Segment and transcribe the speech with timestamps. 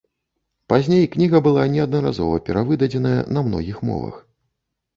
[0.71, 4.21] Пазней кніга была неаднаразова перавыдадзеная на многіх мовах.